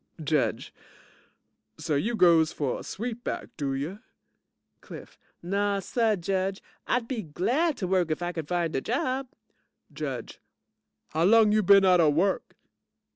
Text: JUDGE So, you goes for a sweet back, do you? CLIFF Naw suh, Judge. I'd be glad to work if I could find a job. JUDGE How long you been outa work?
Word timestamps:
JUDGE 0.23 0.73
So, 1.77 1.93
you 1.93 2.15
goes 2.15 2.51
for 2.51 2.79
a 2.79 2.83
sweet 2.83 3.23
back, 3.23 3.49
do 3.55 3.75
you? 3.75 3.99
CLIFF 4.81 5.19
Naw 5.43 5.77
suh, 5.79 6.15
Judge. 6.15 6.59
I'd 6.87 7.07
be 7.07 7.21
glad 7.21 7.77
to 7.77 7.87
work 7.87 8.09
if 8.09 8.23
I 8.23 8.31
could 8.31 8.47
find 8.47 8.75
a 8.75 8.81
job. 8.81 9.27
JUDGE 9.93 10.39
How 11.09 11.25
long 11.25 11.51
you 11.51 11.61
been 11.61 11.85
outa 11.85 12.09
work? 12.09 12.55